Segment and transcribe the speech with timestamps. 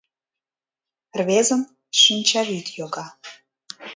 [1.17, 1.61] Рвезын
[2.01, 3.05] шинчавӱд йога.